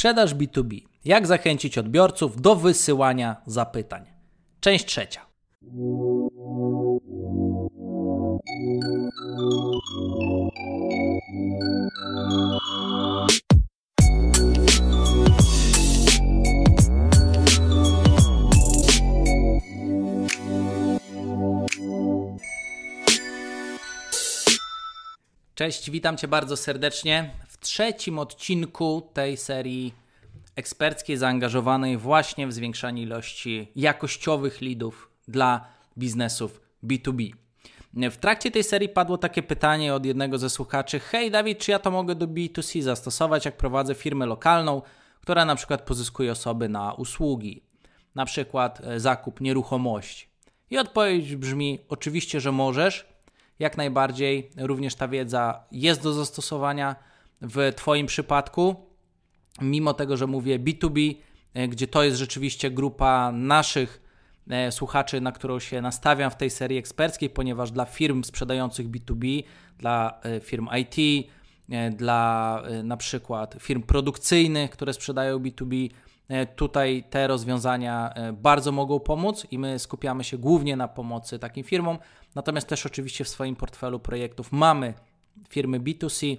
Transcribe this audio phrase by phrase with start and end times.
[0.00, 0.80] Sprzedaż B2B.
[1.04, 4.04] Jak zachęcić odbiorców do wysyłania zapytań.
[4.60, 5.26] Część trzecia.
[25.54, 27.30] Cześć, witam Cię bardzo serdecznie
[27.60, 29.94] trzecim odcinku tej serii
[30.56, 35.66] eksperckiej zaangażowanej właśnie w zwiększanie ilości jakościowych leadów dla
[35.98, 37.32] biznesów B2B.
[38.10, 41.78] W trakcie tej serii padło takie pytanie od jednego ze słuchaczy: Hej Dawid, czy ja
[41.78, 44.82] to mogę do B2C zastosować, jak prowadzę firmę lokalną,
[45.20, 47.62] która na przykład pozyskuje osoby na usługi,
[48.14, 50.28] na przykład e, zakup nieruchomości?
[50.70, 53.06] I odpowiedź brzmi: Oczywiście, że możesz
[53.58, 56.96] jak najbardziej również ta wiedza jest do zastosowania
[57.42, 58.76] w Twoim przypadku,
[59.60, 61.14] mimo tego, że mówię B2B,
[61.54, 64.02] e, gdzie to jest rzeczywiście grupa naszych
[64.50, 69.42] e, słuchaczy, na którą się nastawiam w tej serii eksperckiej, ponieważ dla firm sprzedających B2B,
[69.78, 71.26] dla e, firm IT,
[71.92, 75.90] dla na przykład firm produkcyjnych, które sprzedają B2B,
[76.56, 81.98] Tutaj te rozwiązania bardzo mogą pomóc i my skupiamy się głównie na pomocy takim firmom,
[82.34, 84.94] Natomiast też oczywiście w swoim portfelu projektów mamy
[85.48, 86.36] firmy B2C,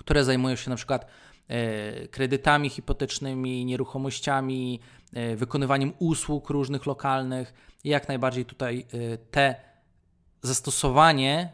[0.00, 1.06] które zajmują się na przykład
[1.48, 4.80] e, kredytami hipotecznymi, nieruchomościami,
[5.14, 7.54] e, wykonywaniem usług różnych lokalnych.
[7.84, 9.54] Jak najbardziej tutaj e, te
[10.42, 11.52] zastosowanie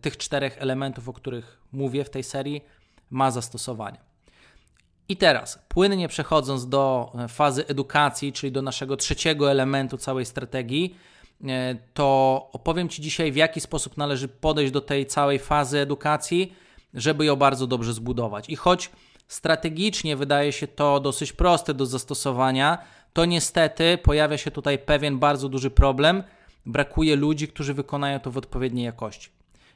[0.00, 2.64] tych czterech elementów, o których mówię w tej serii,
[3.10, 3.98] ma zastosowanie.
[5.08, 10.96] I teraz, płynnie przechodząc do fazy edukacji, czyli do naszego trzeciego elementu całej strategii,
[11.94, 16.54] to opowiem Ci dzisiaj, w jaki sposób należy podejść do tej całej fazy edukacji,
[16.94, 18.50] żeby ją bardzo dobrze zbudować.
[18.50, 18.90] I choć
[19.28, 22.78] strategicznie wydaje się to dosyć proste do zastosowania,
[23.12, 26.22] to niestety pojawia się tutaj pewien bardzo duży problem.
[26.66, 29.30] Brakuje ludzi, którzy wykonają to w odpowiedniej jakości.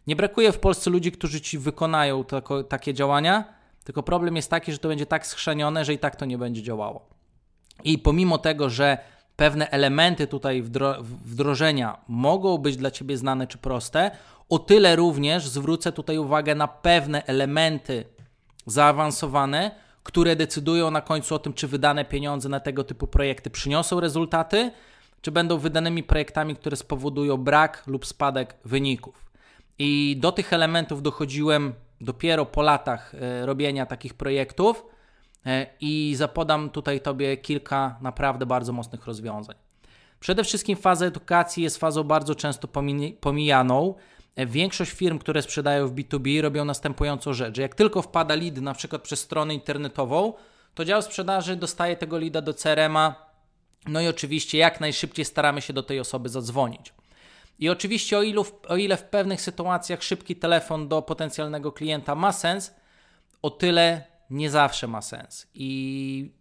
[0.07, 3.45] Nie brakuje w Polsce ludzi, którzy ci wykonają tako, takie działania,
[3.85, 6.63] tylko problem jest taki, że to będzie tak schrzenione, że i tak to nie będzie
[6.63, 7.09] działało.
[7.85, 8.99] I pomimo tego, że
[9.39, 10.63] pewne elementy tutaj
[11.25, 14.11] wdrożenia mogą być dla Ciebie znane czy proste,
[14.49, 18.05] o tyle również zwrócę tutaj uwagę na pewne elementy
[18.67, 19.71] zaawansowane,
[20.03, 24.71] które decydują na końcu o tym, czy wydane pieniądze na tego typu projekty przyniosą rezultaty,
[25.23, 29.25] czy będą wydanymi projektami, które spowodują brak lub spadek wyników.
[29.79, 34.85] I do tych elementów dochodziłem dopiero po latach e, robienia takich projektów
[35.81, 39.57] i zapodam tutaj Tobie kilka naprawdę bardzo mocnych rozwiązań.
[40.21, 42.69] Przede wszystkim faza edukacji jest fazą bardzo często
[43.21, 43.95] pomijaną.
[44.37, 47.59] E, większość firm, które sprzedają w B2B, robią następującą rzecz.
[47.59, 50.33] Jak tylko wpada lead na przykład przez stronę internetową,
[50.75, 53.15] to dział sprzedaży dostaje tego leada do CRM-a,
[53.87, 56.93] no i oczywiście jak najszybciej staramy się do tej osoby zadzwonić.
[57.59, 62.33] I oczywiście o, ilu, o ile w pewnych sytuacjach szybki telefon do potencjalnego klienta ma
[62.33, 62.75] sens,
[63.43, 65.47] o tyle nie zawsze ma sens.
[65.55, 66.33] I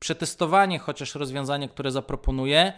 [0.00, 2.72] przetestowanie chociaż rozwiązania, które zaproponuję,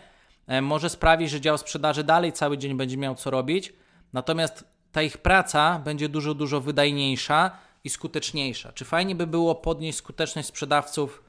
[0.46, 3.72] e, może sprawić, że dział sprzedaży dalej cały dzień będzie miał co robić,
[4.12, 7.50] natomiast ta ich praca będzie dużo, dużo wydajniejsza
[7.84, 8.72] i skuteczniejsza.
[8.72, 11.22] Czy fajnie by było podnieść skuteczność sprzedawców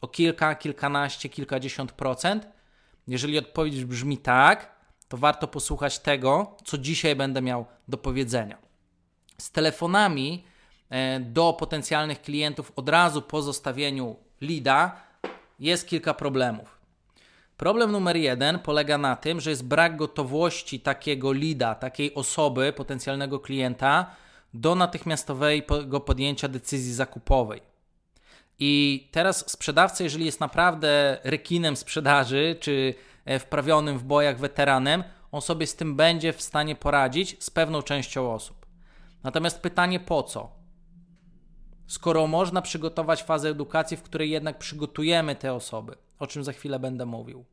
[0.00, 2.48] o kilka, kilkanaście, kilkadziesiąt procent?
[3.08, 4.78] Jeżeli odpowiedź brzmi tak,
[5.08, 8.58] to warto posłuchać tego, co dzisiaj będę miał do powiedzenia.
[9.38, 10.44] Z telefonami
[11.20, 14.96] do potencjalnych klientów od razu po zostawieniu leada,
[15.58, 16.78] jest kilka problemów.
[17.56, 23.40] Problem numer jeden polega na tym, że jest brak gotowości takiego leada, takiej osoby, potencjalnego
[23.40, 24.06] klienta
[24.54, 27.62] do natychmiastowego podjęcia decyzji zakupowej.
[28.58, 32.94] I teraz sprzedawca, jeżeli jest naprawdę rekinem sprzedaży, czy
[33.24, 37.82] e, wprawionym w bojach weteranem, on sobie z tym będzie w stanie poradzić z pewną
[37.82, 38.66] częścią osób.
[39.22, 40.57] Natomiast pytanie po co?
[41.88, 46.78] Skoro można przygotować fazę edukacji, w której jednak przygotujemy te osoby, o czym za chwilę
[46.78, 47.44] będę mówił.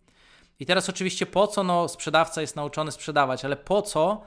[0.60, 4.22] I teraz oczywiście po co no, sprzedawca jest nauczony sprzedawać, ale po co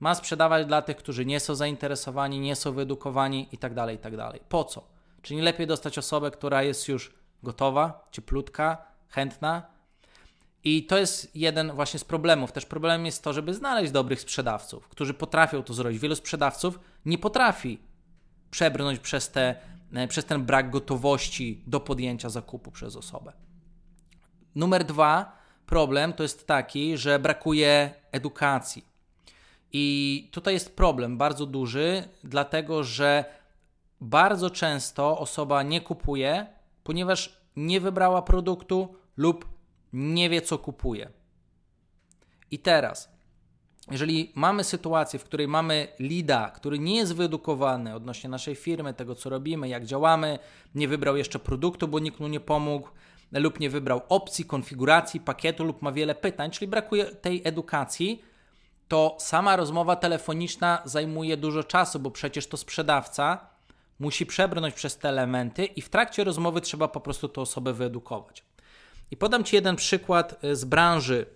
[0.00, 3.98] ma sprzedawać dla tych, którzy nie są zainteresowani, nie są wyedukowani i tak dalej, i
[3.98, 4.14] tak.
[4.48, 4.84] Po co?
[5.22, 8.78] Czy nie lepiej dostać osobę, która jest już gotowa, cieplutka,
[9.08, 9.62] chętna?
[10.64, 12.52] I to jest jeden właśnie z problemów.
[12.52, 15.98] Też problemem jest to, żeby znaleźć dobrych sprzedawców, którzy potrafią to zrobić.
[15.98, 17.78] Wielu sprzedawców nie potrafi
[18.54, 19.54] przebrnąć przez, te,
[19.92, 23.32] e, przez ten brak gotowości do podjęcia zakupu przez osobę.
[24.54, 28.84] Numer dwa, problem to jest taki, że brakuje edukacji.
[29.72, 33.24] I tutaj jest problem bardzo duży, dlatego że
[34.00, 36.46] bardzo często osoba nie kupuje,
[36.84, 39.48] ponieważ nie wybrała produktu lub
[39.92, 41.10] nie wie, co kupuje.
[42.50, 43.13] I teraz,
[43.90, 49.14] jeżeli mamy sytuację, w której mamy lida, który nie jest wyedukowany odnośnie naszej firmy, tego
[49.14, 50.38] co robimy, jak działamy,
[50.74, 52.88] nie wybrał jeszcze produktu, bo nikt mu nie pomógł,
[53.32, 58.22] lub nie wybrał opcji, konfiguracji, pakietu, lub ma wiele pytań, czyli brakuje tej edukacji,
[58.88, 63.46] to sama rozmowa telefoniczna zajmuje dużo czasu, bo przecież to sprzedawca
[63.98, 68.44] musi przebrnąć przez te elementy i w trakcie rozmowy trzeba po prostu tę osobę wyedukować.
[69.10, 71.26] I podam Ci jeden przykład e, z branży,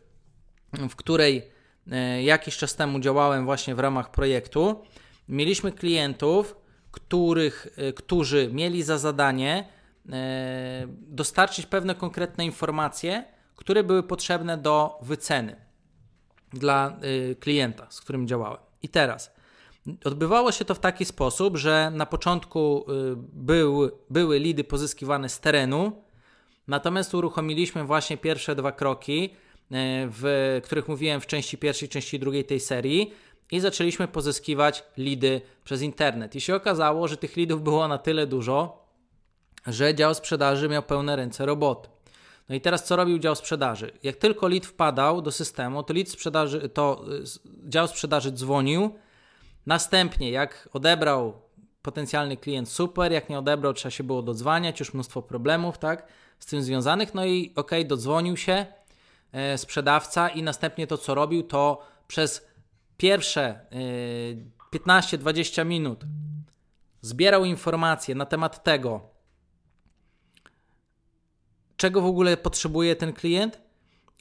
[0.72, 1.57] w której
[2.22, 4.82] jakiś czas temu działałem właśnie w ramach projektu.
[5.28, 6.56] Mieliśmy klientów,
[6.90, 9.68] których, e, którzy mieli za zadanie
[10.90, 13.24] dostarczyć pewne konkretne informacje,
[13.56, 15.56] które były potrzebne do wyceny
[16.52, 16.96] dla
[17.40, 18.60] klienta, z którym działałem.
[18.82, 19.34] I teraz
[20.04, 22.86] odbywało się to w taki sposób, że na początku
[23.32, 25.92] był, były lidy pozyskiwane z terenu,
[26.68, 29.38] Natomiast uruchomiliśmy właśnie pierwsze dwa kroki, e,
[29.70, 33.12] w których mówiłem w części pierwszej, części drugiej tej serii
[33.52, 36.34] i zaczęliśmy pozyskiwać lidy przez internet.
[36.34, 38.84] I się okazało, że tych lidów było na tyle dużo,
[39.66, 41.88] że dział sprzedaży miał pełne ręce roboty.
[42.48, 43.92] No i teraz co robił dział sprzedaży?
[44.02, 47.04] Jak tylko lead wpadał do systemu, to lead sprzedaży, to
[47.64, 48.94] e, dział sprzedaży dzwonił.
[49.66, 51.42] Następnie, jak odebrał
[51.82, 56.06] potencjalny klient, super, jak nie odebrał, trzeba się było dodzwaniać, już mnóstwo problemów, tak?
[56.38, 57.14] z tym związanych.
[57.14, 58.66] No i ok, dodzwonił się e,
[59.56, 62.48] sprzedawca i następnie to, co robił, to przez
[62.96, 63.60] pierwsze
[64.72, 66.04] 15-20 e, minut
[67.00, 69.00] zbierał informacje na temat tego,
[71.76, 73.60] czego w ogóle potrzebuje ten klient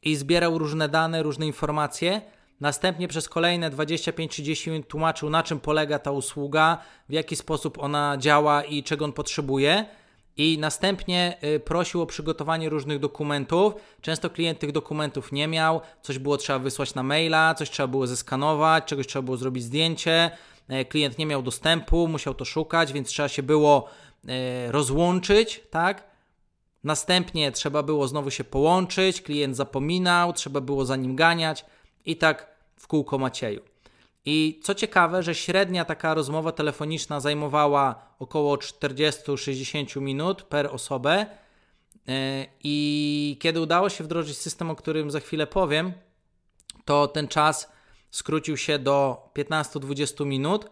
[0.03, 2.21] i zbierał różne dane, różne informacje.
[2.59, 6.77] Następnie przez kolejne 25-30 minut tłumaczył, na czym polega ta usługa,
[7.09, 9.85] w jaki sposób ona działa i czego on potrzebuje
[10.37, 13.73] i następnie y, prosił o przygotowanie różnych dokumentów.
[14.01, 18.07] Często klient tych dokumentów nie miał, coś było trzeba wysłać na maila, coś trzeba było
[18.07, 20.31] zeskanować, czegoś trzeba było zrobić zdjęcie.
[20.67, 23.89] E, klient nie miał dostępu, musiał to szukać, więc trzeba się było
[24.27, 26.03] e, rozłączyć, tak?
[26.83, 31.65] Następnie trzeba było znowu się połączyć, klient zapominał, trzeba było za nim ganiać
[32.05, 33.61] i tak w kółko Macieju.
[34.29, 41.25] I co ciekawe, że średnia taka rozmowa telefoniczna zajmowała około 40-60 minut per osobę.
[42.07, 45.93] E, I kiedy udało się wdrożyć system, o którym za chwilę powiem,
[46.85, 47.71] to ten czas
[48.11, 50.69] skrócił się do 15-20 minut,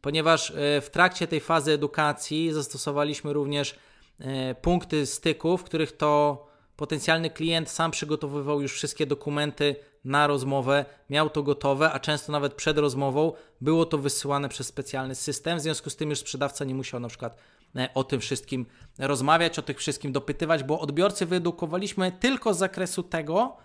[0.00, 3.74] ponieważ e, w trakcie tej fazy edukacji zastosowaliśmy również
[4.20, 6.46] e, punkty styku, w których to
[6.76, 12.54] potencjalny klient sam przygotowywał już wszystkie dokumenty na rozmowę, miał to gotowe, a często nawet
[12.54, 15.58] przed rozmową było to wysyłane przez specjalny system.
[15.58, 17.36] W związku z tym już sprzedawca nie musiał na przykład
[17.76, 18.66] e, o tym wszystkim
[18.98, 23.56] rozmawiać, o tych wszystkim dopytywać, bo odbiorcy wyedukowaliśmy tylko z zakresu tego,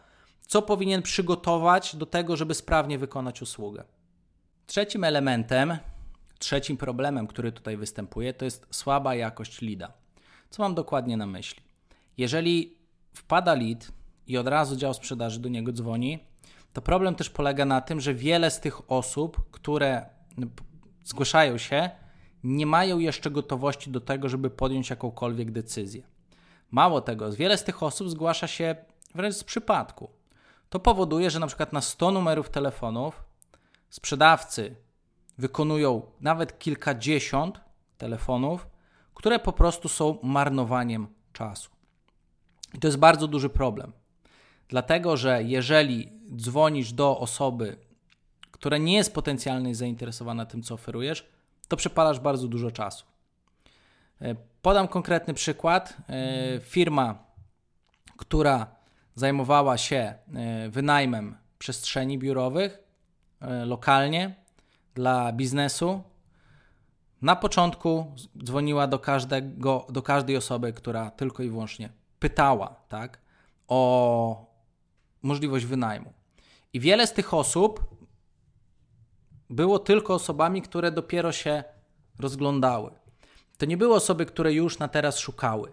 [0.42, 3.84] co powinien przygotować do tego, żeby sprawnie wykonać usługę.
[4.68, 5.78] Trzecim elementem,
[6.40, 9.94] trzecim problemem, który tutaj występuje, to jest słaba jakość lida.
[10.50, 11.62] Co mam dokładnie na myśli?
[12.18, 12.78] Jeżeli
[13.14, 13.92] wpada lead
[14.28, 16.20] i od razu dział sprzedaży do niego dzwoni,
[16.74, 20.06] to problem też polega na tym, że wiele z tych osób, które
[21.04, 21.90] zgłaszają się,
[22.44, 26.04] nie mają jeszcze gotowości do tego, żeby podjąć jakąkolwiek decyzję.
[26.72, 28.76] Mało tego, wiele z tych osób zgłasza się
[29.16, 30.10] wręcz z przypadku.
[30.70, 33.24] To powoduje, że na przykład na 100 numerów telefonów
[33.90, 34.76] sprzedawcy
[35.38, 37.60] wykonują nawet kilkadziesiąt
[37.98, 38.68] telefonów,
[39.14, 41.70] które po prostu są marnowaniem czasu.
[42.74, 43.94] I to jest bardzo duży problem.
[44.70, 47.78] Dlatego, że jeżeli dzwonisz do osoby,
[48.52, 51.30] która nie jest potencjalnie zainteresowana tym, co oferujesz,
[51.68, 53.06] to przepalasz bardzo dużo czasu.
[54.22, 55.98] E, podam konkretny przykład.
[56.10, 57.24] E, firma,
[58.18, 58.68] która
[59.16, 62.80] zajmowała się e, wynajmem przestrzeni biurowych
[63.66, 64.36] lokalnie
[64.96, 66.04] dla biznesu,
[67.22, 68.12] na początku
[68.44, 73.20] dzwoniła do, każdego, do każdej osoby, która tylko i wyłącznie pytała tak,
[73.68, 74.46] o
[75.22, 76.14] możliwość wynajmu.
[76.74, 77.96] I wiele z tych osób
[79.50, 81.64] było tylko osobami, które dopiero się
[82.20, 82.92] rozglądały.
[83.58, 85.72] To nie były osoby, które już na teraz szukały.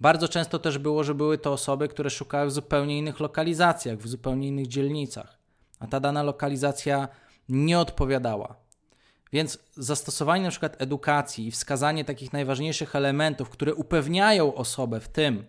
[0.00, 4.08] Bardzo często też było, że były to osoby, które szukały w zupełnie innych lokalizacjach, w
[4.08, 5.38] zupełnie innych dzielnicach,
[5.78, 7.08] a ta dana lokalizacja
[7.48, 8.56] nie odpowiadała.
[9.32, 15.46] Więc zastosowanie na przykład edukacji i wskazanie takich najważniejszych elementów, które upewniają osobę w tym,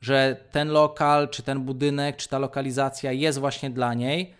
[0.00, 4.34] że ten lokal, czy ten budynek, czy ta lokalizacja jest właśnie dla niej,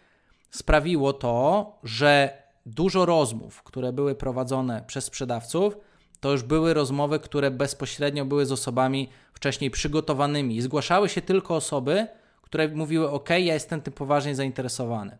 [0.50, 5.76] sprawiło to, że dużo rozmów, które były prowadzone przez sprzedawców,
[6.20, 10.62] to już były rozmowy, które bezpośrednio były z osobami wcześniej przygotowanymi.
[10.62, 12.06] Zgłaszały się tylko osoby,
[12.42, 15.18] które mówiły: OK, ja jestem tym poważnie zainteresowany.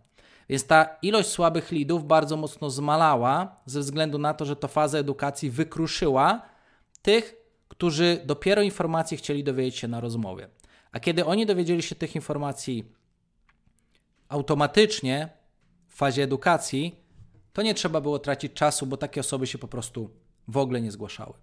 [0.48, 4.98] Więc ta ilość słabych lidów bardzo mocno zmalała, ze względu na to, że to faza
[4.98, 6.42] edukacji wykruszyła
[7.02, 7.34] tych,
[7.68, 10.48] którzy dopiero informacji chcieli dowiedzieć się na rozmowie.
[10.92, 12.92] A kiedy oni dowiedzieli się tych informacji
[14.28, 15.28] automatycznie
[15.86, 17.00] w fazie edukacji,
[17.52, 20.10] to nie trzeba było tracić czasu, bo takie osoby się po prostu
[20.48, 21.34] w ogóle nie zgłaszały.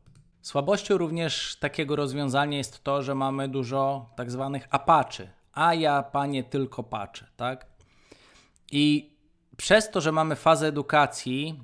[0.41, 6.43] Słabością również takiego rozwiązania jest to, że mamy dużo tak zwanych apaczy, a ja panie
[6.43, 7.65] tylko patrzę, tak?
[8.71, 9.13] I
[9.57, 11.59] przez to, że mamy fazę edukacji,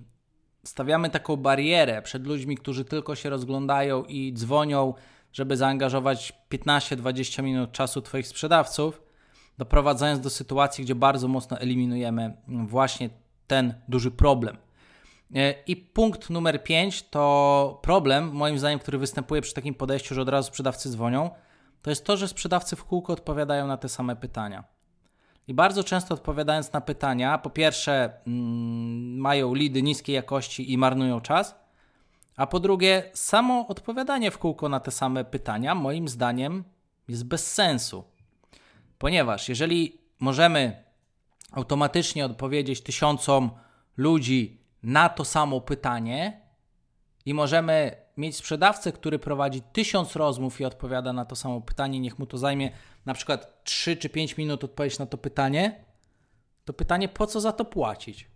[0.64, 4.94] stawiamy taką barierę przed ludźmi, którzy tylko się rozglądają i dzwonią,
[5.34, 9.02] żeby zaangażować 15-20 minut czasu Twoich sprzedawców,
[9.58, 13.10] doprowadzając do sytuacji, gdzie bardzo mocno eliminujemy właśnie
[13.48, 14.58] ten duży problem.
[15.36, 20.22] E, I punkt numer 5 to problem, moim zdaniem, który występuje przy takim podejściu, że
[20.22, 21.30] od razu sprzedawcy dzwonią,
[21.82, 24.64] to jest to, że sprzedawcy w kółko odpowiadają na te same pytania.
[25.50, 31.22] I bardzo często odpowiadając na pytania, po pierwsze, mm, mają lidy niskiej jakości i marnują
[31.22, 31.56] czas,
[32.36, 36.64] a po drugie, samo odpowiadanie w kółko na te same pytania, moim zdaniem,
[37.08, 38.04] jest bez sensu.
[38.98, 40.84] Ponieważ jeżeli możemy
[41.52, 43.52] automatycznie odpowiedzieć tysiącom
[43.98, 46.42] ludzi na to samo pytanie
[47.26, 52.20] i możemy mieć sprzedawcę, który prowadzi tysiąc rozmów i odpowiada na to samo pytanie, niech
[52.20, 52.72] mu to zajmie
[53.06, 55.84] na przykład 3 czy 5 minut odpowiedzieć na to pytanie,
[56.66, 58.28] to pytanie, po co za to płacić?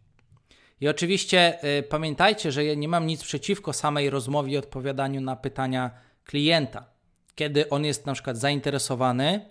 [0.82, 5.36] I oczywiście y, pamiętajcie, że ja nie mam nic przeciwko samej rozmowie i odpowiadaniu na
[5.36, 5.92] pytania
[6.26, 6.86] klienta.
[7.36, 9.46] Kiedy on jest na przykład zainteresowany,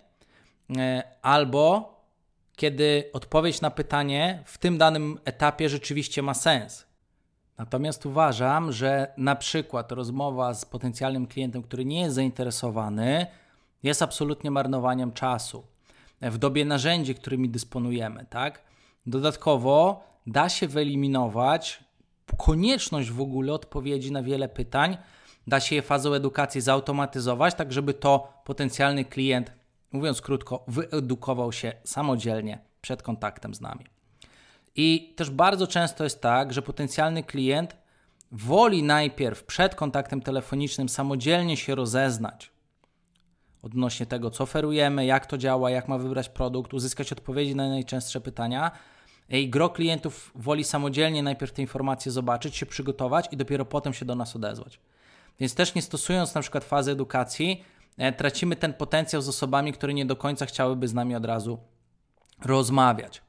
[0.69, 0.75] y,
[1.21, 1.93] albo
[2.55, 6.92] kiedy odpowiedź na pytanie w tym danym etapie rzeczywiście ma sens.
[7.57, 13.27] Natomiast uważam, że na przykład rozmowa z potencjalnym klientem, który nie jest zainteresowany,
[13.83, 15.63] jest absolutnie marnowaniem czasu
[16.21, 18.61] w dobie narzędzi, którymi dysponujemy, tak?
[19.05, 21.83] Dodatkowo da się wyeliminować
[22.37, 24.97] konieczność w ogóle odpowiedzi na wiele pytań,
[25.47, 29.51] da się je fazą edukacji zautomatyzować, tak żeby to potencjalny klient,
[29.91, 33.92] mówiąc krótko, wyedukował się samodzielnie przed kontaktem z nami.
[34.75, 37.75] I też bardzo często jest tak, że potencjalny klient
[38.31, 42.53] woli najpierw przed kontaktem telefonicznym samodzielnie się rozeznać
[43.63, 48.21] odnośnie tego, co oferujemy, jak to działa, jak ma wybrać produkt, uzyskać odpowiedzi na najczęstsze
[48.21, 48.71] pytania.
[49.29, 54.05] I gro klientów woli samodzielnie najpierw te informacje zobaczyć, się przygotować i dopiero potem się
[54.05, 54.79] do nas odezwać.
[55.39, 57.63] Więc też nie stosując na przykład fazy edukacji,
[57.97, 61.59] e, tracimy ten potencjał z osobami, które nie do końca chciałyby z nami od razu
[62.45, 63.21] rozmawiać.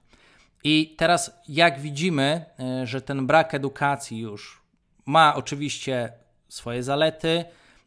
[0.65, 4.63] I teraz, jak widzimy, e, że ten brak edukacji już
[5.07, 6.13] ma oczywiście
[6.49, 7.45] swoje zalety,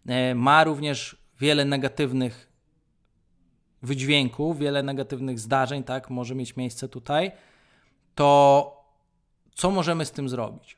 [0.07, 2.51] e, ma również wiele negatywnych
[3.81, 7.31] wydźwięków, wiele negatywnych zdarzeń, tak, może mieć miejsce tutaj,
[8.15, 8.73] to
[9.55, 10.77] co możemy z tym zrobić?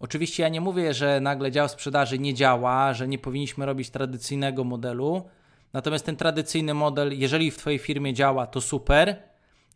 [0.00, 4.64] Oczywiście ja nie mówię, że nagle dział sprzedaży nie działa, że nie powinniśmy robić tradycyjnego
[4.64, 5.28] modelu.
[5.72, 9.29] Natomiast ten tradycyjny model, jeżeli w Twojej firmie działa, to super.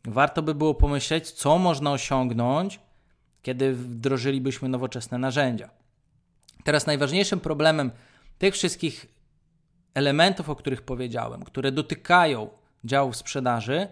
[0.04, 2.80] Warto by było pomyśleć, co można osiągnąć,
[3.42, 5.70] kiedy wdrożylibyśmy nowoczesne narzędzia.
[6.64, 7.90] Teraz najważniejszym problemem
[8.38, 9.06] tych wszystkich
[9.94, 12.50] elementów, o których powiedziałem, które dotykają
[12.84, 13.88] działów sprzedaży,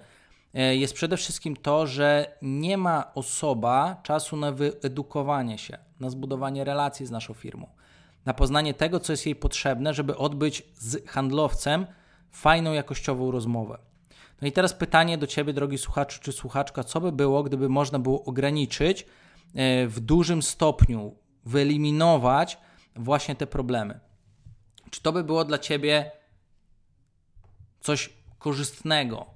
[0.54, 6.64] e, jest przede wszystkim to, że nie ma osoba czasu na wyedukowanie się, na zbudowanie
[6.64, 7.66] relacji z naszą firmą,
[8.24, 11.86] na poznanie tego, co jest jej potrzebne, żeby odbyć z handlowcem
[12.30, 13.91] fajną, jakościową rozmowę.
[14.42, 17.98] No i teraz pytanie do Ciebie, drogi słuchaczu czy słuchaczka, co by było, gdyby można
[17.98, 19.06] było ograniczyć
[19.54, 22.58] e, w dużym stopniu, wyeliminować
[22.96, 24.00] właśnie te problemy?
[24.90, 26.10] Czy to by było dla Ciebie
[27.80, 29.26] coś korzystnego?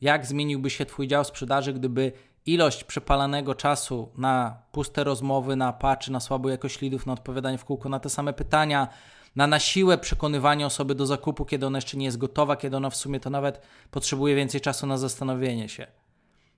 [0.00, 2.12] Jak zmieniłby się Twój dział sprzedaży, gdyby
[2.46, 7.64] ilość przepalanego czasu na puste rozmowy, na patchy, na słabą jakość lidów, na odpowiadanie w
[7.64, 8.88] kółko na te same pytania,
[9.36, 12.90] na na siłę przekonywanie osoby do zakupu, kiedy ona jeszcze nie jest gotowa, kiedy ona
[12.90, 13.60] w sumie to nawet
[13.90, 15.86] potrzebuje więcej czasu na zastanowienie się.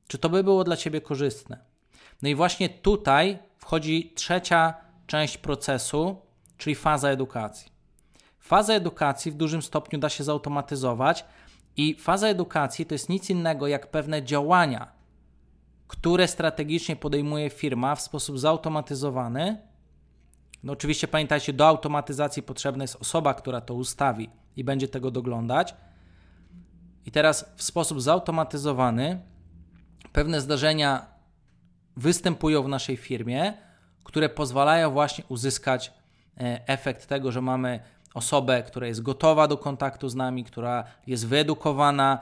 [0.06, 1.58] Czy to by było dla Ciebie korzystne?
[2.22, 4.74] No i właśnie tutaj wchodzi trzecia
[5.06, 6.16] część procesu,
[6.58, 7.72] czyli faza edukacji.
[8.38, 11.24] Faza edukacji w dużym stopniu da się zautomatyzować
[11.76, 14.92] i faza edukacji to jest nic innego jak pewne działania,
[15.88, 19.65] które strategicznie podejmuje firma w sposób zautomatyzowany.
[20.62, 25.74] No oczywiście pamiętajcie, do automatyzacji potrzebna jest osoba, która to ustawi i będzie tego doglądać.
[27.06, 29.20] I teraz w sposób zautomatyzowany
[30.12, 31.06] pewne zdarzenia
[31.96, 33.54] występują w naszej firmie,
[34.04, 35.92] które pozwalają właśnie uzyskać
[36.40, 37.80] e, efekt tego, że mamy
[38.14, 42.18] osobę, która jest gotowa do kontaktu z nami, która jest wyedukowana,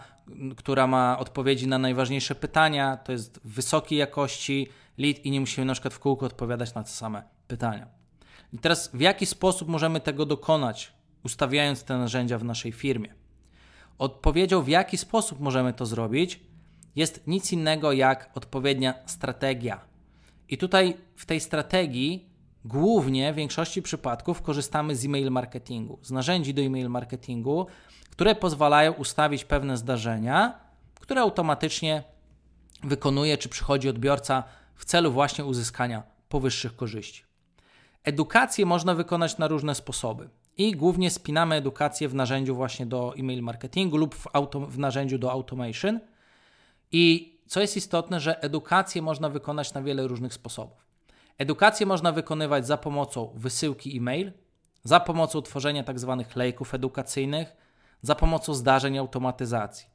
[0.56, 5.72] która ma odpowiedzi na najważniejsze pytania, to jest wysokiej jakości lead i nie musimy na
[5.72, 7.93] przykład w kółko odpowiadać na te same pytania.
[8.54, 10.92] I teraz w jaki sposób możemy tego dokonać,
[11.24, 13.14] ustawiając te narzędzia w naszej firmie?
[13.98, 16.40] Odpowiedzią, w jaki sposób możemy to zrobić,
[16.96, 19.80] jest nic innego jak odpowiednia strategia.
[20.48, 22.28] I tutaj w tej strategii
[22.64, 27.66] głównie w większości przypadków korzystamy z e-mail marketingu, z narzędzi do e-mail marketingu,
[28.10, 30.60] które pozwalają ustawić pewne zdarzenia,
[31.00, 32.02] które automatycznie
[32.84, 34.44] wykonuje czy przychodzi odbiorca
[34.74, 37.23] w celu właśnie uzyskania powyższych korzyści.
[38.04, 43.42] Edukację można wykonać na różne sposoby i głównie spinamy edukację w narzędziu właśnie do e-mail
[43.42, 46.00] marketingu lub w, auto, w narzędziu do automation.
[46.92, 50.86] I co jest istotne, że edukację można wykonać na wiele różnych sposobów.
[51.38, 54.32] Edukację można wykonywać za pomocą wysyłki e-mail,
[54.82, 56.24] za pomocą tworzenia tzw.
[56.26, 57.56] Tak lejków edukacyjnych,
[58.02, 59.86] za pomocą zdarzeń automatyzacji.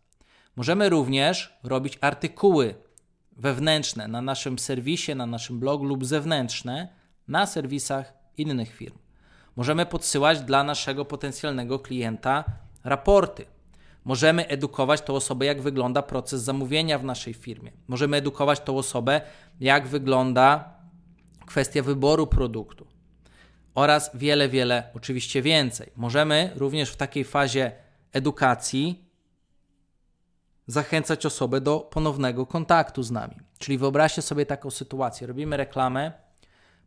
[0.55, 2.75] Możemy również robić artykuły
[3.37, 6.98] wewnętrzne na naszym serwisie, na naszym blogu lub zewnętrzne
[7.29, 8.97] na serwisach innych firm.
[9.55, 12.43] Możemy podsyłać dla naszego potencjalnego klienta
[12.83, 13.45] raporty.
[14.05, 17.71] Możemy edukować tą osobę, jak wygląda proces zamówienia w naszej firmie.
[17.87, 19.21] Możemy edukować tą osobę,
[19.59, 20.73] jak wygląda
[21.45, 22.87] kwestia wyboru produktu
[23.75, 25.91] oraz wiele, wiele oczywiście więcej.
[25.95, 27.71] Możemy również w takiej fazie
[28.13, 29.05] edukacji
[30.67, 33.35] zachęcać osobę do ponownego kontaktu z nami.
[33.57, 35.27] Czyli wyobraźcie sobie taką sytuację.
[35.27, 36.11] Robimy reklamę,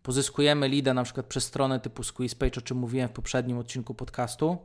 [0.03, 4.59] pozyskujemy lida na przykład przez stronę typu SqueezePage, o czym mówiłem w poprzednim odcinku podcastu.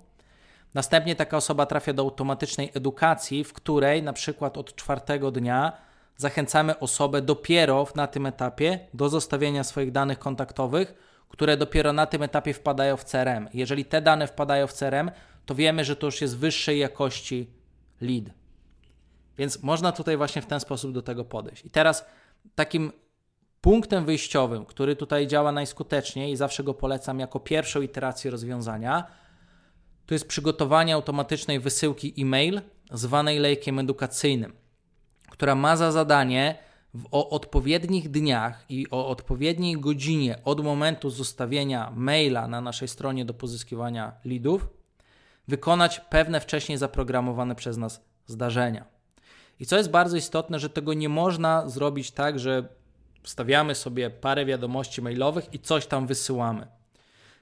[0.74, 6.80] Następnie taka osoba trafia do automatycznej edukacji, w której na przykład od czwartego dnia zachęcamy
[6.80, 10.94] osobę dopiero na tym etapie do zostawienia swoich danych kontaktowych,
[11.30, 13.50] które dopiero na tym etapie wpadają w CRM.
[13.54, 15.12] Jeżeli te dane wpadają w CRM,
[15.46, 17.50] to wiemy, że to już jest wyższej jakości
[18.02, 18.26] lead.
[19.38, 21.66] Więc można tutaj właśnie w ten sposób do tego podejść.
[21.66, 22.06] I teraz
[22.56, 22.92] takim
[23.68, 29.08] punktem wyjściowym, który tutaj działa najskuteczniej i zawsze go polecam jako pierwszą iterację rozwiązania,
[30.06, 34.54] to jest przygotowanie automatycznej wysyłki e-mail zwanej lejkiem edukacyjnym,
[35.30, 36.56] która ma za zadanie
[36.94, 43.26] w, o odpowiednich dniach i o odpowiedniej godzinie od momentu zostawienia maila na naszej stronie
[43.26, 44.70] do pozyskiwania leadów
[45.48, 48.86] wykonać pewne wcześniej zaprogramowane przez nas zdarzenia.
[49.60, 52.77] I co jest bardzo istotne, że tego nie można zrobić tak, że
[53.28, 56.68] wstawiamy sobie parę wiadomości mailowych i coś tam wysyłamy.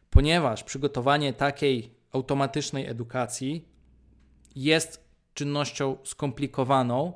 [0.09, 3.69] Ponieważ przygotowanie takiej automatycznej edukacji
[4.55, 7.13] jest czynnością skomplikowaną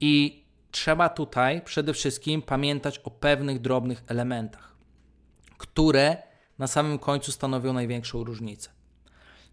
[0.00, 4.76] i trzeba tutaj przede wszystkim pamiętać o pewnych drobnych elementach,
[5.58, 6.16] które
[6.58, 8.70] na samym końcu stanowią największą różnicę.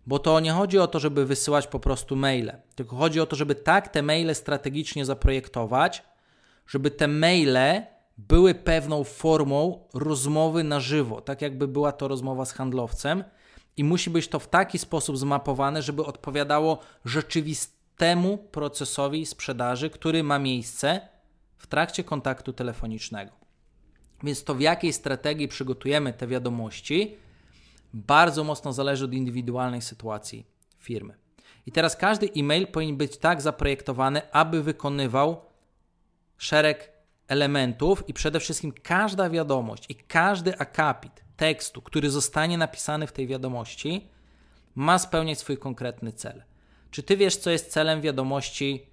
[0.08, 3.36] Bo to nie chodzi o to, żeby wysyłać po prostu maile, tylko chodzi o to,
[3.36, 6.04] żeby tak te maile strategicznie zaprojektować,
[6.68, 7.86] żeby te maile
[8.28, 13.24] były pewną formą rozmowy na żywo, tak jakby była to rozmowa z handlowcem,
[13.78, 20.40] i musi być to w taki sposób zmapowane, żeby odpowiadało rzeczywistemu procesowi sprzedaży, który ma
[20.40, 21.02] miejsce
[21.58, 23.32] w trakcie kontaktu telefonicznego.
[24.24, 27.16] Więc to w jakiej strategii przygotujemy te wiadomości,
[27.94, 30.46] bardzo mocno zależy od indywidualnej sytuacji
[30.80, 31.18] firmy.
[31.66, 35.42] I teraz każdy e-mail powinien być tak zaprojektowany, aby wykonywał
[36.38, 36.92] szereg
[37.32, 43.28] elementów i przede wszystkim każda wiadomość i każdy akapit tekstu, który zostanie napisany w tej
[43.28, 44.08] wiadomości,
[44.76, 46.44] ma spełniać swój konkretny cel.
[46.92, 48.86] Czy ty wiesz, co jest celem wiadomości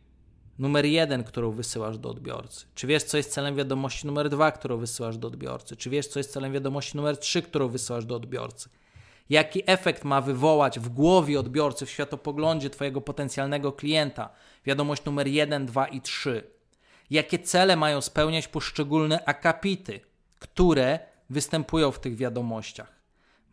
[0.58, 2.66] numer jeden, którą wysyłasz do odbiorcy?
[2.74, 5.76] Czy wiesz, co jest celem wiadomości numer dwa, którą wysyłasz do odbiorcy?
[5.76, 8.68] Czy wiesz, co jest celem wiadomości numer trzy, którą wysyłasz do odbiorcy?
[9.30, 14.30] Jaki efekt ma wywołać w głowie odbiorcy, w światopoglądzie Twojego potencjalnego klienta
[14.66, 16.57] wiadomość numer 1, 2 i 3?
[17.10, 20.00] Jakie cele mają spełniać poszczególne akapity,
[20.38, 20.98] które
[21.30, 22.98] występują w tych wiadomościach?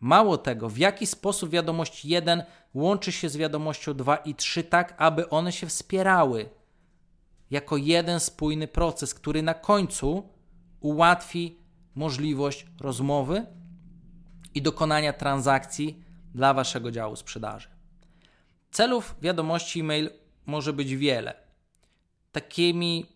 [0.00, 2.42] Mało tego, w jaki sposób wiadomość 1
[2.74, 6.48] łączy się z wiadomością 2 i 3, tak aby one się wspierały
[7.50, 10.28] jako jeden spójny proces, który na końcu
[10.80, 11.58] ułatwi
[11.94, 13.46] możliwość rozmowy
[14.54, 16.02] i dokonania transakcji
[16.34, 17.68] dla waszego działu sprzedaży.
[18.70, 20.10] Celów wiadomości e-mail
[20.46, 21.34] może być wiele.
[22.32, 23.15] Takimi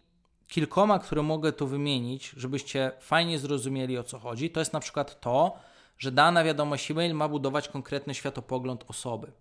[0.51, 5.21] kilkoma, które mogę tu wymienić, żebyście fajnie zrozumieli o co chodzi, to jest na przykład
[5.21, 5.57] to,
[5.99, 9.33] że dana wiadomość e-mail ma budować konkretny światopogląd osoby.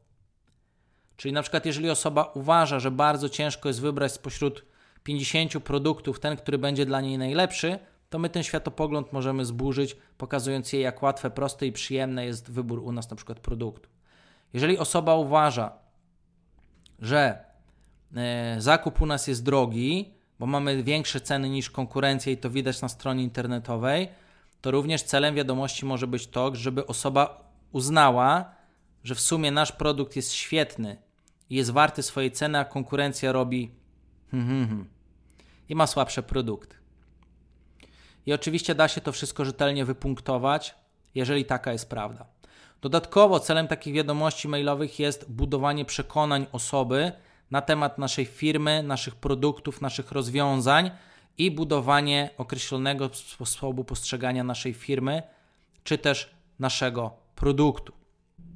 [1.17, 4.65] Czyli na przykład, jeżeli osoba uważa, że bardzo ciężko jest wybrać spośród
[5.03, 10.73] 50 produktów ten, który będzie dla niej najlepszy, to my ten światopogląd możemy zburzyć, pokazując
[10.73, 13.89] jej, jak łatwe, proste i przyjemne jest wybór u nas na przykład produktu.
[14.53, 15.71] Jeżeli osoba uważa,
[16.99, 17.45] że
[18.15, 22.81] e, zakup u nas jest drogi, bo mamy większe ceny niż konkurencja i to widać
[22.81, 24.07] na stronie internetowej,
[24.61, 28.51] to również celem wiadomości może być to, żeby osoba uznała,
[29.03, 30.97] że w sumie nasz produkt jest świetny
[31.49, 33.71] i jest warty swojej ceny, a konkurencja robi
[34.31, 34.89] hmm, hmm, hmm,
[35.69, 36.75] i ma słabsze produkty.
[38.25, 40.75] I oczywiście da się to wszystko rzetelnie wypunktować,
[41.15, 42.25] jeżeli taka jest prawda.
[42.81, 47.11] Dodatkowo celem takich wiadomości mailowych jest budowanie przekonań osoby
[47.51, 50.91] na temat naszej firmy, naszych produktów, naszych rozwiązań
[51.37, 55.23] i budowanie określonego sposobu postrzegania naszej firmy
[55.83, 57.93] czy też naszego produktu.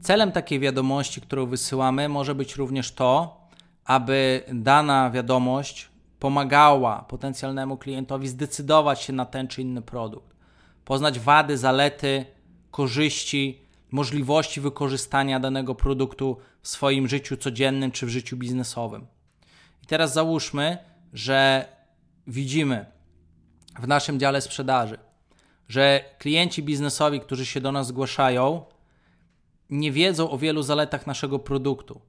[0.01, 3.37] Celem takiej wiadomości, którą wysyłamy, może być również to,
[3.85, 10.35] aby dana wiadomość pomagała potencjalnemu klientowi zdecydować się na ten czy inny produkt,
[10.85, 12.25] poznać wady, zalety,
[12.71, 13.62] korzyści,
[13.93, 19.07] możliwości wykorzystania danego produktu w swoim życiu codziennym czy w życiu biznesowym.
[19.83, 20.77] I teraz załóżmy,
[21.13, 21.65] że
[22.27, 22.85] widzimy
[23.79, 24.97] w naszym dziale sprzedaży,
[25.67, 28.65] że klienci biznesowi, którzy się do nas zgłaszają,
[29.69, 32.01] nie wiedzą o wielu zaletach naszego produktu.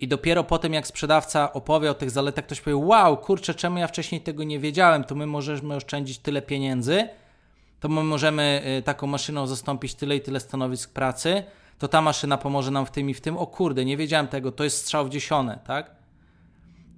[0.00, 3.78] I dopiero po tym, jak sprzedawca opowie o tych zaletach, ktoś powie: Wow, kurczę, czemu
[3.78, 5.04] ja wcześniej tego nie wiedziałem?
[5.04, 7.08] To my możemy oszczędzić tyle pieniędzy,
[7.86, 11.42] to my możemy y, taką maszyną zastąpić tyle i tyle stanowisk pracy,
[11.78, 13.36] to ta maszyna pomoże nam w tym i w tym.
[13.36, 15.90] O kurde, nie wiedziałem tego, to jest strzał w dziesione, tak?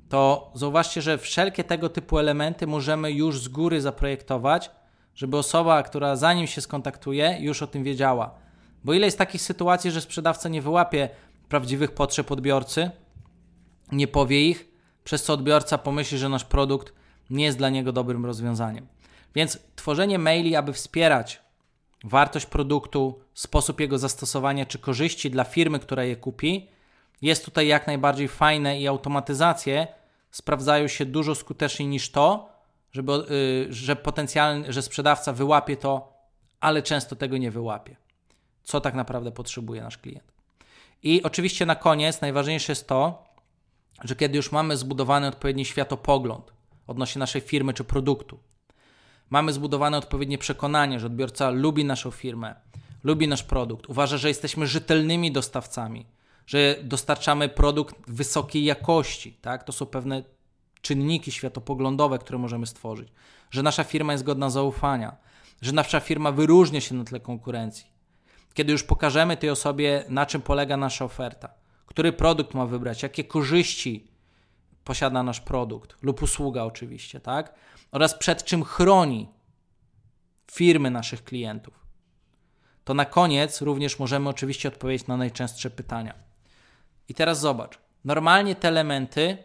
[0.08, 4.70] To zauważcie, że wszelkie tego typu elementy możemy już z góry zaprojektować,
[5.14, 8.34] żeby osoba, która zanim się skontaktuje, już o tym wiedziała.
[8.84, 11.08] Bo ile jest takich sytuacji, że sprzedawca nie wyłapie
[11.48, 12.90] prawdziwych potrzeb odbiorcy,
[13.92, 14.68] nie powie ich,
[15.04, 16.92] przez co odbiorca pomyśli, że nasz produkt
[17.30, 18.97] nie jest dla niego dobrym rozwiązaniem.
[19.34, 21.40] Więc tworzenie maili, aby wspierać
[22.04, 26.68] wartość produktu, sposób jego zastosowania czy korzyści dla firmy, która je kupi,
[27.22, 29.86] jest tutaj jak najbardziej fajne i automatyzacje
[30.30, 32.48] sprawdzają się dużo skuteczniej niż to,
[32.92, 36.12] żeby, yy, że potencjalny, że sprzedawca wyłapie to,
[36.60, 37.96] ale często tego nie wyłapie.
[38.62, 40.32] Co tak naprawdę potrzebuje nasz klient.
[41.02, 43.24] I oczywiście na koniec najważniejsze jest to,
[44.04, 46.52] że kiedy już mamy zbudowany odpowiedni światopogląd
[46.86, 48.38] odnośnie naszej firmy czy produktu,
[49.30, 52.54] mamy zbudowane odpowiednie przekonanie, że odbiorca lubi naszą firmę,
[53.04, 56.06] lubi nasz produkt, uważa, że jesteśmy rzetelnymi dostawcami,
[56.46, 59.64] że dostarczamy produkt wysokiej jakości, tak?
[59.64, 60.22] To są pewne
[60.80, 63.08] czynniki światopoglądowe, które możemy stworzyć,
[63.50, 65.16] że nasza firma jest godna zaufania,
[65.62, 67.98] że nasza firma wyróżnia się na tle konkurencji
[68.58, 71.48] kiedy już pokażemy tej osobie, na czym polega nasza oferta,
[71.86, 74.08] który produkt ma wybrać, jakie korzyści
[74.84, 77.54] posiada nasz produkt lub usługa, oczywiście, tak?
[77.92, 79.28] Oraz przed czym chroni
[80.50, 81.86] firmy naszych klientów.
[82.84, 86.14] To na koniec również możemy oczywiście odpowiedzieć na najczęstsze pytania.
[87.08, 87.78] I teraz zobacz.
[88.04, 89.38] Normalnie te elementy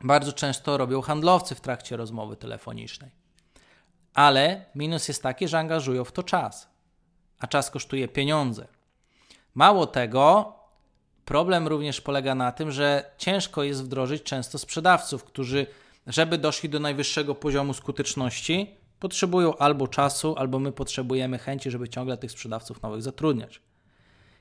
[0.00, 3.10] bardzo często robią handlowcy w trakcie rozmowy telefonicznej.
[4.14, 6.72] Ale minus jest taki, że angażują w to czas
[7.42, 8.66] a czas kosztuje pieniądze.
[9.54, 10.54] Mało tego,
[11.24, 15.66] problem również polega na tym, że ciężko jest wdrożyć często sprzedawców, którzy,
[16.06, 22.16] żeby doszli do najwyższego poziomu skuteczności, potrzebują albo czasu, albo my potrzebujemy chęci, żeby ciągle
[22.16, 23.60] tych sprzedawców nowych zatrudniać.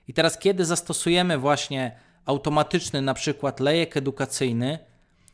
[0.07, 1.95] I teraz, kiedy zastosujemy właśnie
[2.25, 4.79] automatyczny na przykład lejek edukacyjny,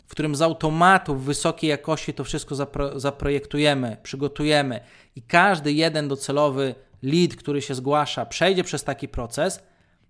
[0.07, 4.79] w którym z automatu w wysokiej jakości to wszystko zapro zaprojektujemy, przygotujemy
[5.15, 9.63] i każdy jeden docelowy lead, który się zgłasza, przejdzie przez taki proces,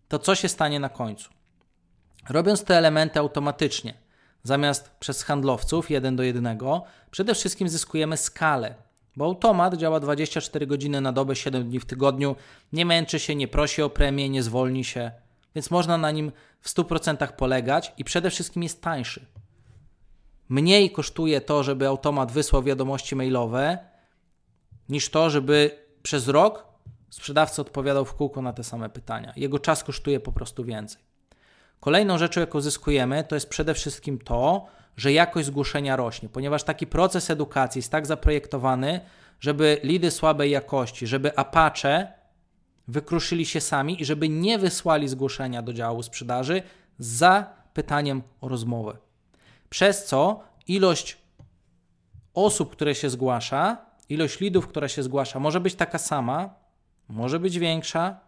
[0.08, 1.30] to co się stanie na końcu?
[2.30, 3.94] Robiąc te elementy automatycznie,
[4.48, 8.76] zamiast przez handlowców jeden do jednego, przede wszystkim zyskujemy skalę,
[9.16, 12.36] bo automat działa 24 godziny na dobę, 7 dni w tygodniu,
[12.74, 15.12] nie męczy się, nie prosi o premię, nie zwolni się,
[15.56, 16.32] więc można na nim
[16.62, 19.26] w 100% polegać i przede wszystkim jest tańszy.
[20.50, 23.78] Mniej kosztuje to, żeby automat wysłał wiadomości mailowe,
[24.90, 26.68] niż to, żeby przez rok
[27.10, 29.34] Sprzedawca odpowiadał w kółko na te same pytania.
[29.36, 31.07] Jego czas kosztuje po prostu więcej.
[31.80, 34.66] Kolejną rzeczą, jaką zyskujemy, to jest przede wszystkim to,
[34.98, 39.02] że jakość zgłoszenia rośnie, ponieważ taki proces edukacji jest tak zaprojektowany,
[39.40, 42.14] żeby lidy słabej jakości, żeby Apache
[42.88, 46.64] wykruszyli się sami i żeby nie wysłali zgłoszenia do działu sprzedaży
[47.00, 48.98] za pytaniem o rozmowę.
[49.70, 51.18] Przez co ilość
[52.34, 53.78] osób, które się zgłasza,
[54.10, 56.56] ilość lidów, która się zgłasza, może być taka sama,
[57.08, 58.20] może być większa,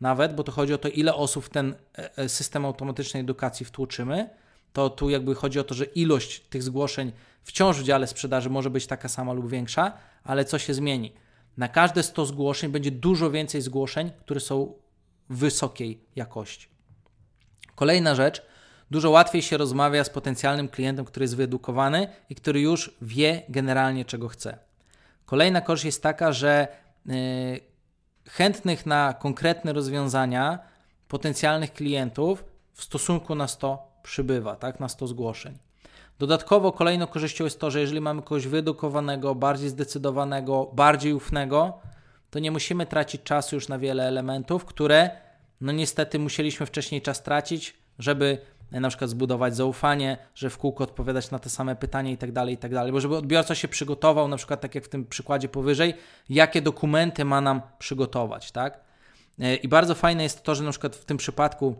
[0.00, 3.66] nawet, bo to chodzi o to, ile osób w ten e, e, system automatycznej edukacji
[3.66, 4.30] wtłoczymy,
[4.72, 8.70] to tu jakby chodzi o to, że ilość tych zgłoszeń wciąż w dziale sprzedaży może
[8.70, 9.92] być taka sama lub większa,
[10.24, 11.12] ale co się zmieni?
[11.56, 14.74] Na każde 100 zgłoszeń będzie dużo więcej zgłoszeń, które są
[15.28, 16.68] wysokiej jakości.
[17.74, 18.42] Kolejna rzecz,
[18.90, 24.04] dużo łatwiej się rozmawia z potencjalnym klientem, który jest wyedukowany i który już wie generalnie
[24.04, 24.58] czego chce.
[25.26, 26.68] Kolejna korzyść jest taka, że
[27.06, 27.14] yy,
[28.28, 30.58] chętnych na konkretne rozwiązania
[31.08, 35.58] potencjalnych klientów w stosunku na 100 przybywa, tak, na 100 zgłoszeń.
[36.18, 41.78] Dodatkowo kolejną korzyścią jest to, że jeżeli mamy kogoś wyedukowanego, bardziej zdecydowanego, bardziej ufnego,
[42.30, 45.10] to nie musimy tracić czasu już na wiele elementów, które
[45.60, 48.38] no niestety musieliśmy wcześniej czas tracić, żeby
[48.70, 52.54] na przykład zbudować zaufanie, że w kółko odpowiadać na te same pytania i tak dalej,
[52.54, 55.48] i tak dalej, bo żeby odbiorca się przygotował, na przykład tak jak w tym przykładzie
[55.48, 55.94] powyżej,
[56.28, 58.80] jakie dokumenty ma nam przygotować, tak?
[59.38, 61.76] E, I bardzo fajne jest to, że na przykład w tym przypadku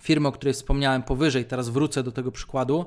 [0.00, 2.84] firmy, o której wspomniałem powyżej, teraz wrócę do tego przykładu,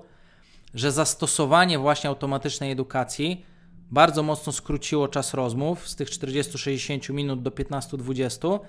[0.73, 3.45] że zastosowanie właśnie automatycznej edukacji
[3.91, 8.59] bardzo mocno skróciło czas rozmów z tych 40-60 minut do 15-20,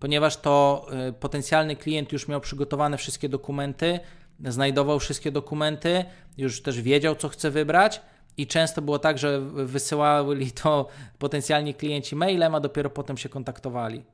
[0.00, 4.00] ponieważ to y, potencjalny klient już miał przygotowane wszystkie dokumenty,
[4.44, 6.04] znajdował wszystkie dokumenty,
[6.36, 8.02] już też wiedział, co chce wybrać.
[8.36, 14.04] I często było tak, że wysyłali to potencjalni klienci mailem, a dopiero potem się kontaktowali.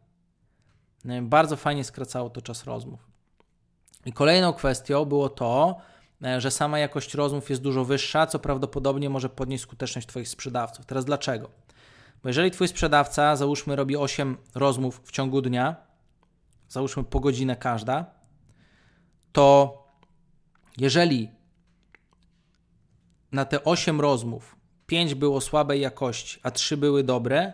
[1.07, 3.01] Y, bardzo fajnie skracało to czas rozmów.
[4.07, 5.81] I kolejną kwestią było to,
[6.25, 10.87] E, że sama jakość rozmów jest dużo wyższa, co prawdopodobnie może podnieść skuteczność Twoich sprzedawców.
[10.87, 11.51] Teraz dlaczego?
[12.23, 15.77] Bo jeżeli Twój sprzedawca, załóżmy, robi 8 rozmów w ciągu dnia,
[16.69, 18.05] załóżmy po godzinę każda,
[19.33, 19.77] to
[20.79, 21.31] jeżeli
[23.33, 24.57] na te 8 rozmów
[24.87, 27.53] 5 było słabej jakości, a 3 były dobre,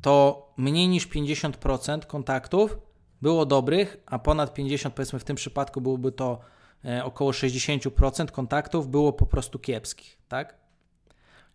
[0.00, 2.78] to mniej niż 50% kontaktów
[3.22, 6.40] było dobrych, a ponad 50% powiedzmy w tym przypadku byłoby to
[6.84, 10.61] E, około 60% kontaktów było po prostu kiepskich, tak?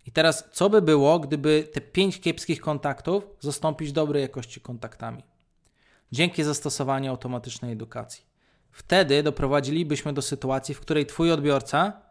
[0.08, 5.24] I teraz, co by było, gdyby te 5 kiepskich kontaktów zastąpić dobrej jakości kontaktami?
[6.12, 8.24] Dzięki zastosowaniu automatycznej edukacji.
[8.72, 12.02] Wtedy doprowadzilibyśmy do sytuacji, w której Twój odbiorca,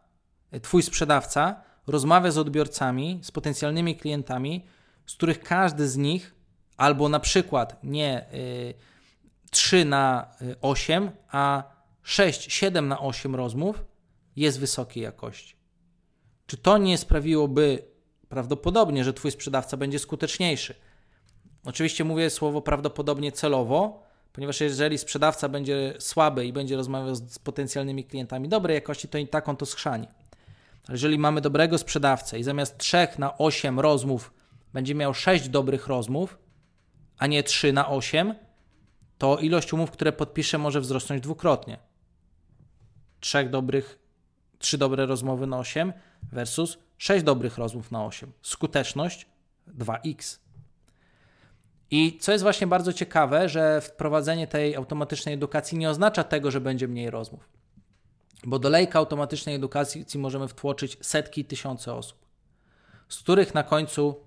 [0.50, 4.66] e, Twój sprzedawca rozmawia z odbiorcami, z potencjalnymi klientami,
[5.06, 6.34] z których każdy z nich,
[6.76, 8.74] albo na przykład nie y,
[9.50, 10.30] 3 na
[10.60, 11.62] 8, a
[12.02, 13.84] 6, 7 na 8 rozmów
[14.36, 15.55] jest wysokiej jakości.
[16.46, 17.82] Czy to nie sprawiłoby
[18.28, 20.74] prawdopodobnie, że Twój sprzedawca będzie skuteczniejszy?
[21.64, 28.04] Oczywiście mówię słowo prawdopodobnie celowo, ponieważ jeżeli sprzedawca będzie słaby i będzie rozmawiał z potencjalnymi
[28.04, 30.06] klientami dobrej jakości, to i tak on to schrzani.
[30.86, 34.32] Ale jeżeli mamy dobrego sprzedawcę i zamiast 3 na 8 rozmów
[34.72, 36.38] będzie miał 6 dobrych rozmów,
[37.18, 38.34] a nie 3 na 8,
[39.18, 41.78] to ilość umów, które podpisze, może wzrosnąć dwukrotnie
[43.20, 43.98] trzech dobrych,
[44.58, 45.92] trzy dobre rozmowy na 8
[46.32, 48.32] versus 6 dobrych rozmów na 8.
[48.42, 49.26] Skuteczność
[49.78, 50.38] 2x.
[51.90, 56.60] I co jest właśnie bardzo ciekawe, że wprowadzenie tej automatycznej edukacji nie oznacza tego, że
[56.60, 57.48] będzie mniej rozmów.
[58.44, 62.18] Bo do lejka automatycznej edukacji możemy wtłoczyć setki, tysiące osób,
[63.08, 64.20] z których na końcu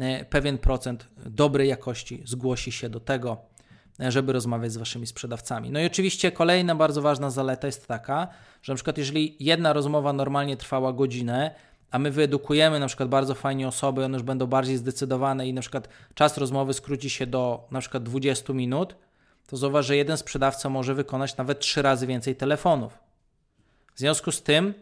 [0.00, 3.36] e, pewien procent dobrej jakości zgłosi się do tego,
[3.98, 5.70] żeby rozmawiać z waszymi sprzedawcami.
[5.70, 8.28] No i oczywiście kolejna bardzo ważna zaleta jest taka,
[8.62, 11.54] że na przykład jeżeli jedna rozmowa normalnie trwała godzinę,
[11.90, 15.60] a my wyedukujemy na przykład bardzo fajnie osoby, one już będą bardziej zdecydowane i na
[15.60, 18.96] przykład czas rozmowy skróci się do na przykład 20 minut,
[19.46, 22.98] to zauważ, że jeden sprzedawca może wykonać nawet trzy razy więcej telefonów.
[23.94, 24.74] W związku z tym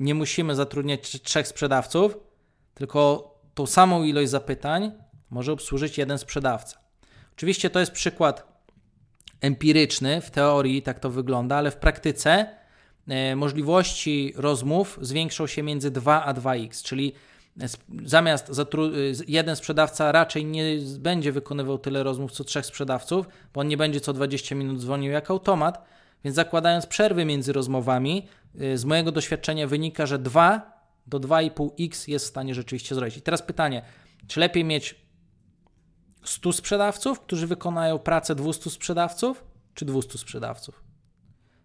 [0.00, 2.16] nie musimy zatrudniać trzech sprzedawców,
[2.74, 4.92] tylko tą samą ilość zapytań
[5.30, 6.83] może obsłużyć jeden sprzedawca.
[7.36, 8.54] Oczywiście to jest przykład
[9.40, 12.46] empiryczny, w teorii tak to wygląda, ale w praktyce
[13.08, 17.12] e, możliwości rozmów zwiększą się między 2 a 2x, czyli
[18.04, 18.50] zamiast
[19.28, 20.64] jeden sprzedawca raczej nie
[20.98, 25.12] będzie wykonywał tyle rozmów co trzech sprzedawców, bo on nie będzie co 20 minut dzwonił
[25.12, 25.84] jak automat,
[26.24, 28.28] więc zakładając przerwy między rozmowami,
[28.60, 30.74] e, z mojego doświadczenia wynika, że 2
[31.06, 33.16] do 2,5x jest w stanie rzeczywiście zrobić.
[33.16, 33.82] I teraz pytanie,
[34.26, 35.03] czy lepiej mieć
[36.24, 40.84] 100 sprzedawców, którzy wykonają pracę 200 sprzedawców, czy 200 sprzedawców?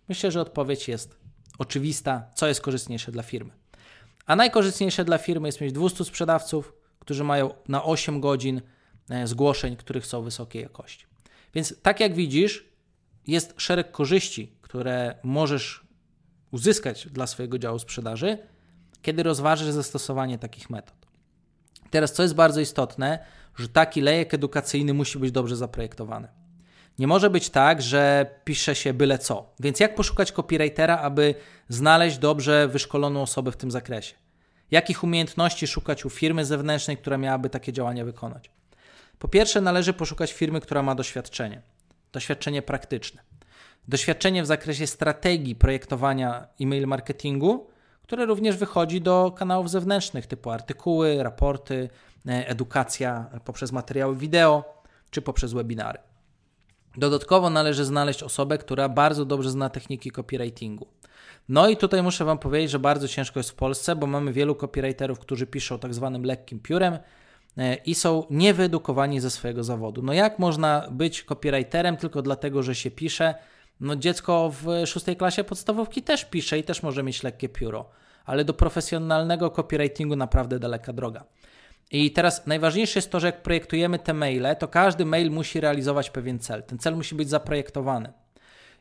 [0.10, 1.18] Myślę, że odpowiedź jest
[1.60, 3.52] oczywista, co jest korzystniejsze dla firmy.
[4.26, 8.62] A najkorzystniejsze dla firmy jest mieć 200 sprzedawców, którzy mają na 8 godzin
[9.10, 11.06] e, zgłoszeń, których są wysokiej jakości.
[11.54, 12.66] Więc tak jak widzisz,
[13.28, 15.88] jest szereg korzyści, które możesz
[16.52, 18.38] uzyskać dla swojego działu sprzedaży,
[19.02, 20.96] kiedy rozważysz zastosowanie takich metod.
[21.90, 23.26] Teraz, co jest bardzo istotne,
[23.58, 26.28] że taki lejek edukacyjny musi być dobrze zaprojektowany.
[27.00, 29.54] Nie może być tak, że pisze się byle co.
[29.60, 31.36] Więc jak poszukać copywritera, aby
[31.70, 34.16] znaleźć dobrze wyszkoloną osobę w tym zakresie?
[34.72, 38.52] Jakich umiejętności szukać u firmy zewnętrznej, która miałaby takie działania wykonać?
[39.20, 41.62] Po pierwsze, należy poszukać firmy, która ma doświadczenie.
[42.12, 43.22] Doświadczenie praktyczne.
[43.88, 47.70] Doświadczenie w zakresie strategii projektowania e-mail marketingu,
[48.10, 51.90] które również wychodzi do kanałów zewnętrznych typu artykuły, raporty,
[52.28, 56.00] e, edukacja poprzez materiały wideo czy poprzez webinary.
[56.98, 60.88] Dodatkowo należy znaleźć osobę, która bardzo dobrze zna techniki copywritingu.
[61.50, 64.56] No i tutaj muszę Wam powiedzieć, że bardzo ciężko jest w Polsce, bo mamy wielu
[64.56, 66.98] copywriterów, którzy piszą tak zwanym lekkim piórem
[67.58, 70.02] e, i są niewyedukowani ze swojego zawodu.
[70.02, 73.36] No jak można być copywriterem tylko dlatego, że się pisze?
[73.80, 77.90] No dziecko w szóstej klasie podstawówki też pisze i też może mieć lekkie pióro,
[78.26, 81.26] ale do profesjonalnego copywritingu naprawdę daleka droga.
[81.92, 86.10] I teraz najważniejsze jest to, że jak projektujemy te maile, to każdy mail musi realizować
[86.10, 86.64] pewien cel.
[86.64, 88.14] Ten cel musi być zaprojektowany.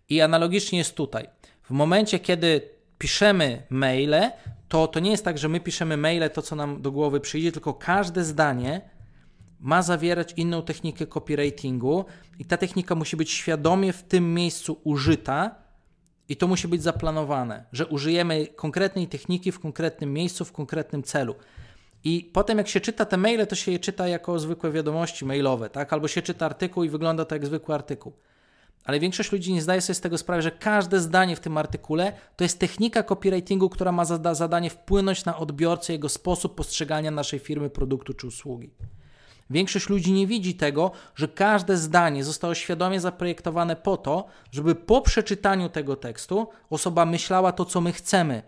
[0.08, 1.28] I analogicznie jest tutaj.
[1.62, 2.60] W momencie, kiedy
[2.98, 4.30] piszemy maile,
[4.68, 7.52] to, to nie jest tak, że my piszemy maile, to co nam do głowy przyjdzie,
[7.52, 8.80] tylko każde zdanie
[9.60, 12.04] ma zawierać inną technikę copywritingu
[12.38, 15.54] i ta technika musi być świadomie w tym miejscu użyta
[16.28, 21.34] i to musi być zaplanowane, że użyjemy konkretnej techniki w konkretnym miejscu, w konkretnym celu.
[22.04, 25.70] I potem jak się czyta te maile, to się je czyta jako zwykłe wiadomości mailowe,
[25.70, 25.92] tak?
[25.92, 28.12] Albo się czyta artykuł i wygląda to jak zwykły artykuł.
[28.84, 32.12] Ale większość ludzi nie zdaje sobie z tego sprawy, że każde zdanie w tym artykule
[32.36, 37.38] to jest technika copywritingu, która ma za zadanie wpłynąć na odbiorcę, jego sposób postrzegania naszej
[37.38, 38.70] firmy, produktu czy usługi.
[39.50, 45.00] Większość ludzi nie widzi tego, że każde zdanie zostało świadomie zaprojektowane po to, żeby po
[45.00, 48.42] przeczytaniu tego tekstu osoba myślała to, co my chcemy,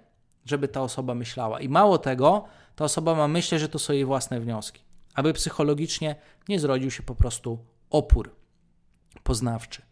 [0.44, 1.60] żeby ta osoba myślała.
[1.60, 2.44] I mało tego,
[2.76, 4.82] ta osoba ma myśleć, że to są jej własne wnioski,
[5.14, 6.16] aby psychologicznie
[6.48, 7.58] nie zrodził się po prostu
[7.90, 8.30] opór
[9.22, 9.82] poznawczy.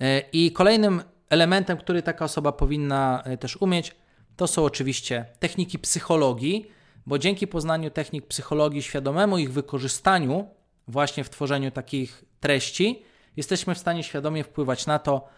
[0.00, 3.94] E, I kolejnym elementem, który taka osoba powinna e, też umieć,
[4.36, 6.77] to są oczywiście techniki psychologii,
[7.08, 10.48] bo dzięki poznaniu technik psychologii, świadomemu ich wykorzystaniu
[10.88, 13.02] właśnie w tworzeniu takich treści,
[13.36, 15.28] jesteśmy w stanie świadomie wpływać na to,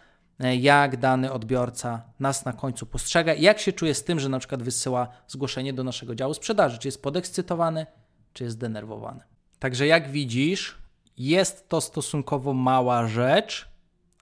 [0.40, 4.38] e, jak dany odbiorca nas na końcu postrzega jak się czuje z tym, że na
[4.38, 7.86] przykład wysyła zgłoszenie do naszego działu sprzedaży, czy jest podekscytowany,
[8.32, 9.20] czy jest zdenerwowany.
[9.58, 10.78] Także jak widzisz,
[11.16, 13.68] jest to stosunkowo mała rzecz,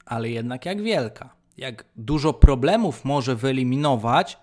[0.06, 1.34] ale jednak jak wielka.
[1.56, 4.38] Jak dużo problemów może wyeliminować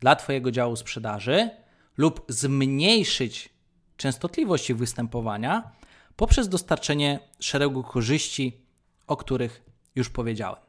[0.00, 1.63] dla Twojego działu sprzedaży
[1.96, 3.48] lub zmniejszyć
[3.96, 5.70] częstotliwość ich występowania
[6.16, 8.60] poprzez dostarczenie szeregu korzyści,
[9.06, 9.62] o których
[9.94, 10.60] już powiedziałem.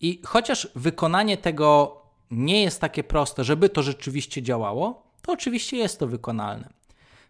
[0.00, 5.98] I chociaż wykonanie tego nie jest takie proste, żeby to rzeczywiście działało, to oczywiście jest
[5.98, 6.68] to wykonalne.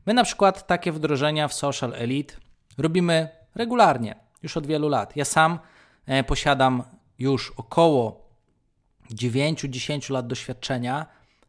[0.06, 2.34] My na przykład takie wdrożenia w Social Elite
[2.78, 5.16] robimy regularnie, już od wielu lat.
[5.16, 5.58] Ja sam
[6.06, 6.82] e, posiadam
[7.18, 8.26] już około
[9.10, 11.06] 9-10 lat doświadczenia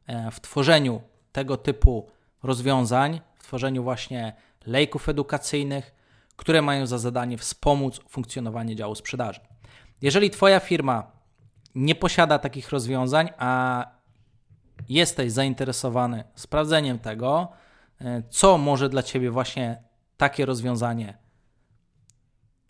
[0.07, 1.01] e, w tworzeniu
[1.38, 2.08] tego typu
[2.43, 4.34] rozwiązań, w tworzeniu właśnie
[4.65, 5.95] lejków edukacyjnych,
[6.36, 9.39] które mają za zadanie wspomóc funkcjonowanie działu sprzedaży.
[10.02, 11.12] Jeżeli Twoja firma
[11.76, 13.86] nie posiada takich rozwiązań, a
[14.89, 17.47] jesteś zainteresowany sprawdzeniem tego,
[18.02, 19.84] e, co może dla Ciebie właśnie
[20.17, 21.17] takie rozwiązanie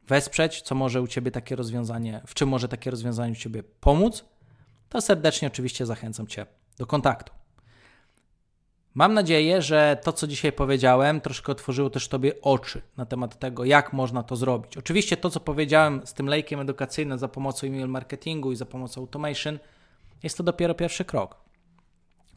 [0.07, 4.25] wesprzeć, co może u Ciebie takie rozwiązanie, w czym może takie rozwiązanie u Ciebie pomóc,
[4.89, 6.45] to serdecznie oczywiście zachęcam Cię
[6.77, 7.36] do kontaktu.
[8.97, 13.65] Mam nadzieję, że to, co dzisiaj powiedziałem, troszkę otworzyło też Tobie oczy na temat tego,
[13.65, 14.77] jak można to zrobić.
[14.77, 19.01] Oczywiście to, co powiedziałem z tym lejkiem edukacyjnym za pomocą e-mail marketingu i za pomocą
[19.01, 19.59] automation,
[20.23, 21.37] jest to dopiero pierwszy krok.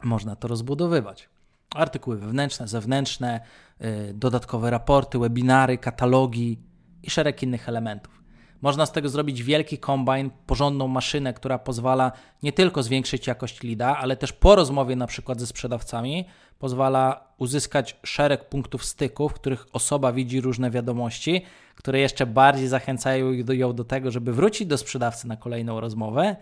[0.03, 1.29] Można to rozbudowywać.
[1.75, 3.39] Artykuły wewnętrzne, zewnętrzne,
[3.79, 6.59] yy, dodatkowe raporty, webinary, katalogi
[7.03, 8.21] i szereg innych elementów.
[8.61, 12.11] Można z tego zrobić wielki kombine, porządną maszynę, która pozwala
[12.43, 16.25] nie tylko zwiększyć jakość lida, ale też po rozmowie na przykład ze sprzedawcami
[16.61, 21.45] pozwala uzyskać szereg punktów styku, w których osoba widzi różne wiadomości,
[21.75, 26.35] które jeszcze bardziej zachęcają ją do tego, żeby wrócić do sprzedawcy na kolejną rozmowę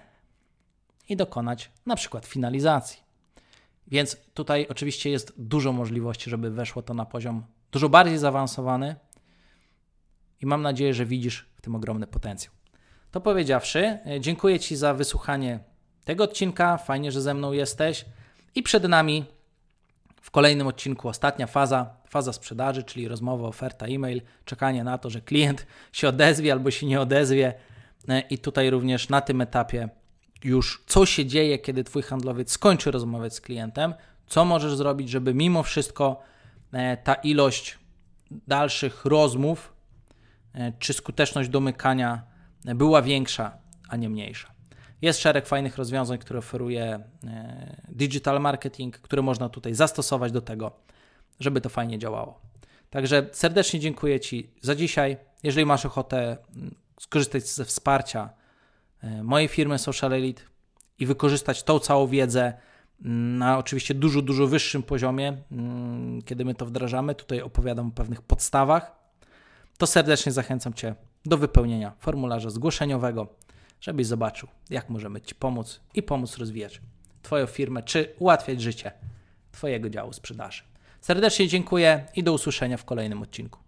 [1.09, 2.99] i dokonać na przykład finalizacji.
[3.87, 8.95] Więc tutaj oczywiście jest dużo możliwości, żeby weszło to na poziom dużo bardziej zaawansowany
[10.41, 12.53] i mam nadzieję, że widzisz w tym ogromny potencjał.
[13.11, 15.59] To powiedziawszy, e, dziękuję Ci za wysłuchanie
[16.03, 16.77] tego odcinka.
[16.77, 18.05] Fajnie, że ze mną jesteś.
[18.55, 19.38] I przed nami
[20.21, 25.21] w kolejnym odcinku ostatnia faza, faza sprzedaży, czyli rozmowa, oferta, e-mail, czekanie na to, że
[25.21, 27.53] klient się odezwie albo się nie odezwie.
[28.09, 29.89] E, I tutaj również na tym etapie
[30.43, 33.93] już co się dzieje, kiedy Twój handlowiec skończy rozmawiać z klientem,
[34.27, 36.21] co możesz zrobić, żeby mimo wszystko
[36.73, 37.79] e, ta ilość
[38.31, 39.79] dalszych rozmów
[40.53, 42.23] E, czy skuteczność domykania
[42.65, 43.57] była większa,
[43.89, 44.51] a nie mniejsza.
[45.01, 46.83] Jest szereg fajnych rozwiązań, które oferuje
[47.23, 50.71] e, digital marketing, które można tutaj zastosować do tego,
[51.39, 52.39] żeby to fajnie działało.
[52.89, 55.17] Także serdecznie dziękuję Ci za dzisiaj.
[55.43, 58.29] Jeżeli masz ochotę mm, skorzystać ze wsparcia
[59.03, 60.41] e, mojej firmy Social Elite
[60.99, 62.53] i wykorzystać tą całą wiedzę
[63.05, 67.91] mm, na oczywiście dużo, dużo wyższym poziomie, mm, kiedy my to wdrażamy, tutaj opowiadam o
[67.91, 68.91] pewnych podstawach,
[69.77, 70.95] to serdecznie zachęcam Cię
[71.25, 73.27] do wypełnienia formularza zgłoszeniowego,
[73.81, 76.81] żebyś zobaczył, jak możemy Ci pomóc i pomóc rozwijać
[77.21, 78.91] Twoją firmę, czy ułatwiać życie
[79.51, 80.63] Twojego działu sprzedaży.
[81.01, 83.59] Serdecznie dziękuję i do usłyszenia w kolejnym odcinku.